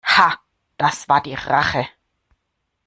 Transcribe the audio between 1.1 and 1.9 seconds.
die Rache!